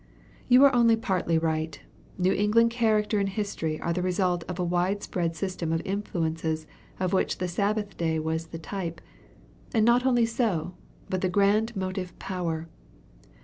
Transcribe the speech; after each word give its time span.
"You 0.47 0.63
are 0.65 0.73
only 0.73 0.95
partly 0.95 1.37
right. 1.37 1.79
New 2.17 2.33
England 2.33 2.71
character 2.71 3.19
and 3.19 3.29
history 3.29 3.79
are 3.79 3.93
the 3.93 4.01
result 4.01 4.43
of 4.47 4.57
a 4.57 4.63
wide 4.63 5.03
spread 5.03 5.35
system 5.35 5.71
of 5.71 5.79
influences 5.85 6.65
of 6.99 7.13
which 7.13 7.37
the 7.37 7.47
Sabbath 7.47 7.95
day 7.97 8.17
was 8.17 8.47
the 8.47 8.57
type 8.57 8.99
and 9.75 9.85
not 9.85 10.03
only 10.03 10.25
so, 10.25 10.73
but 11.07 11.21
the 11.21 11.29
grand 11.29 11.75
motive 11.75 12.17
power. 12.17 12.67